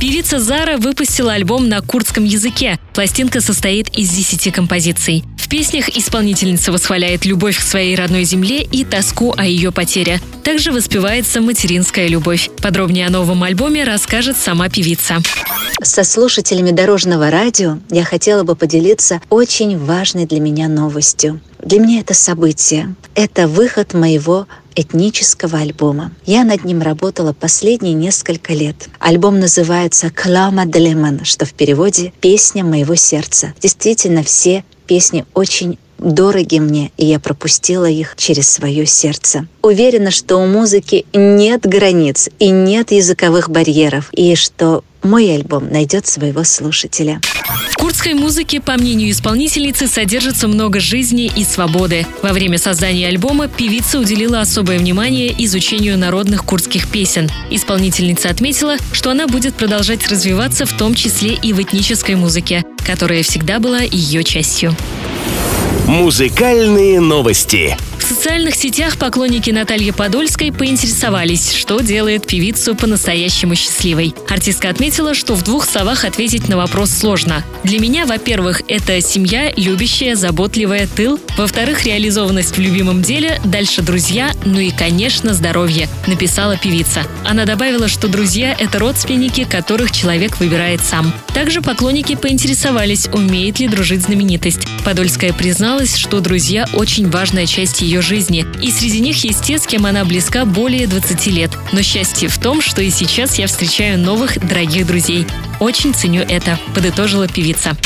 Певица 0.00 0.38
Зара 0.38 0.76
выпустила 0.76 1.32
альбом 1.32 1.68
на 1.68 1.80
курдском 1.80 2.24
языке. 2.24 2.78
Пластинка 2.94 3.40
состоит 3.40 3.88
из 3.88 4.10
10 4.10 4.52
композиций. 4.52 5.24
В 5.36 5.48
песнях 5.48 5.88
исполнительница 5.88 6.70
восхваляет 6.70 7.24
любовь 7.24 7.58
к 7.58 7.62
своей 7.62 7.96
родной 7.96 8.22
земле 8.22 8.62
и 8.62 8.84
тоску 8.84 9.34
о 9.36 9.44
ее 9.44 9.72
потере. 9.72 10.20
Также 10.44 10.70
воспевается 10.70 11.40
материнская 11.40 12.06
любовь. 12.06 12.48
Подробнее 12.62 13.08
о 13.08 13.10
новом 13.10 13.42
альбоме 13.42 13.82
расскажет 13.82 14.36
сама 14.36 14.68
певица. 14.68 15.16
Со 15.82 16.04
слушателями 16.04 16.70
Дорожного 16.70 17.30
радио 17.30 17.78
я 17.90 18.04
хотела 18.04 18.44
бы 18.44 18.54
поделиться 18.54 19.20
очень 19.30 19.76
важной 19.78 20.26
для 20.26 20.38
меня 20.38 20.68
новостью. 20.68 21.40
Для 21.60 21.80
меня 21.80 22.00
это 22.00 22.14
событие. 22.14 22.94
Это 23.16 23.48
выход 23.48 23.94
моего 23.94 24.46
этнического 24.78 25.58
альбома. 25.58 26.12
Я 26.24 26.44
над 26.44 26.64
ним 26.64 26.82
работала 26.82 27.32
последние 27.32 27.94
несколько 27.94 28.52
лет. 28.54 28.88
Альбом 29.00 29.40
называется 29.40 30.10
«Клама 30.10 30.66
Делеман», 30.66 31.24
что 31.24 31.44
в 31.44 31.52
переводе 31.52 32.12
«Песня 32.20 32.64
моего 32.64 32.94
сердца». 32.94 33.54
Действительно, 33.60 34.22
все 34.22 34.64
песни 34.86 35.24
очень 35.34 35.78
дороги 35.98 36.58
мне, 36.60 36.92
и 36.96 37.06
я 37.06 37.18
пропустила 37.18 37.86
их 37.86 38.14
через 38.16 38.48
свое 38.48 38.86
сердце. 38.86 39.48
Уверена, 39.62 40.12
что 40.12 40.36
у 40.36 40.46
музыки 40.46 41.06
нет 41.12 41.62
границ 41.62 42.28
и 42.38 42.50
нет 42.50 42.92
языковых 42.92 43.50
барьеров, 43.50 44.10
и 44.12 44.36
что 44.36 44.84
мой 45.02 45.34
альбом 45.34 45.70
найдет 45.70 46.06
своего 46.06 46.44
слушателя. 46.44 47.20
В 48.08 48.10
курдской 48.10 48.26
музыке, 48.26 48.60
по 48.62 48.72
мнению 48.72 49.10
исполнительницы, 49.10 49.86
содержится 49.86 50.48
много 50.48 50.80
жизни 50.80 51.30
и 51.36 51.44
свободы. 51.44 52.06
Во 52.22 52.32
время 52.32 52.56
создания 52.56 53.06
альбома 53.06 53.48
певица 53.48 53.98
уделила 53.98 54.40
особое 54.40 54.78
внимание 54.78 55.34
изучению 55.44 55.98
народных 55.98 56.46
курдских 56.46 56.88
песен. 56.88 57.28
Исполнительница 57.50 58.30
отметила, 58.30 58.76
что 58.92 59.10
она 59.10 59.26
будет 59.26 59.56
продолжать 59.56 60.08
развиваться 60.08 60.64
в 60.64 60.72
том 60.72 60.94
числе 60.94 61.34
и 61.34 61.52
в 61.52 61.60
этнической 61.60 62.14
музыке, 62.14 62.64
которая 62.78 63.22
всегда 63.22 63.58
была 63.58 63.80
ее 63.80 64.24
частью. 64.24 64.74
Музыкальные 65.86 67.00
новости. 67.00 67.76
Социальных 68.18 68.56
сетях 68.56 68.96
поклонники 68.96 69.50
Натальи 69.50 69.92
Подольской 69.92 70.50
поинтересовались, 70.50 71.52
что 71.52 71.78
делает 71.78 72.26
певицу 72.26 72.74
по-настоящему 72.74 73.54
счастливой. 73.54 74.12
Артистка 74.28 74.70
отметила, 74.70 75.14
что 75.14 75.36
в 75.36 75.44
двух 75.44 75.64
словах 75.64 76.04
ответить 76.04 76.48
на 76.48 76.56
вопрос 76.56 76.90
сложно. 76.90 77.44
Для 77.62 77.78
меня, 77.78 78.06
во-первых, 78.06 78.62
это 78.66 79.00
семья, 79.00 79.52
любящая, 79.56 80.16
заботливая, 80.16 80.88
тыл. 80.88 81.20
Во-вторых, 81.36 81.84
реализованность 81.84 82.56
в 82.56 82.60
любимом 82.60 83.02
деле, 83.02 83.40
дальше 83.44 83.82
друзья, 83.82 84.32
ну 84.44 84.58
и, 84.58 84.72
конечно, 84.72 85.32
здоровье, 85.32 85.88
написала 86.08 86.56
певица. 86.56 87.04
Она 87.24 87.44
добавила, 87.44 87.86
что 87.86 88.08
друзья– 88.08 88.52
это 88.58 88.80
родственники, 88.80 89.44
которых 89.44 89.92
человек 89.92 90.40
выбирает 90.40 90.80
сам. 90.80 91.12
Также 91.34 91.62
поклонники 91.62 92.16
поинтересовались, 92.16 93.06
умеет 93.12 93.60
ли 93.60 93.68
дружить 93.68 94.02
знаменитость. 94.02 94.66
Подольская 94.84 95.32
призналась, 95.32 95.94
что 95.94 96.18
друзья– 96.18 96.68
очень 96.74 97.08
важная 97.08 97.46
часть 97.46 97.80
ее 97.80 98.02
жизни, 98.08 98.46
и 98.62 98.72
среди 98.72 99.00
них 99.00 99.22
есть 99.22 99.44
те, 99.44 99.58
с 99.58 99.66
кем 99.66 99.86
она 99.86 100.04
близка 100.04 100.44
более 100.44 100.86
20 100.86 101.26
лет. 101.26 101.50
Но 101.72 101.82
счастье 101.82 102.28
в 102.28 102.38
том, 102.38 102.60
что 102.60 102.82
и 102.82 102.90
сейчас 102.90 103.38
я 103.38 103.46
встречаю 103.46 103.98
новых 103.98 104.38
дорогих 104.48 104.86
друзей. 104.86 105.26
Очень 105.60 105.94
ценю 105.94 106.22
это, 106.22 106.58
подытожила 106.74 107.28
певица. 107.28 107.76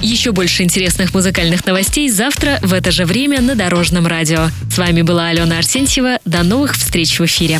Еще 0.00 0.32
больше 0.32 0.62
интересных 0.62 1.14
музыкальных 1.14 1.64
новостей 1.66 2.08
завтра 2.08 2.58
в 2.62 2.72
это 2.72 2.90
же 2.90 3.04
время 3.04 3.40
на 3.40 3.54
Дорожном 3.54 4.06
радио. 4.06 4.48
С 4.70 4.78
вами 4.78 5.02
была 5.02 5.28
Алена 5.28 5.58
Арсентьева. 5.58 6.18
До 6.24 6.42
новых 6.42 6.76
встреч 6.76 7.18
в 7.18 7.24
эфире. 7.24 7.58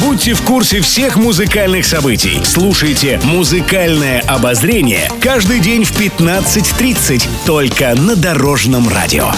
Будьте 0.00 0.34
в 0.34 0.42
курсе 0.42 0.80
всех 0.80 1.16
музыкальных 1.16 1.86
событий. 1.86 2.40
Слушайте 2.44 3.20
«Музыкальное 3.24 4.20
обозрение» 4.20 5.10
каждый 5.22 5.60
день 5.60 5.84
в 5.84 5.98
15.30 5.98 7.26
только 7.46 7.94
на 7.94 8.16
Дорожном 8.16 8.88
радио. 8.88 9.32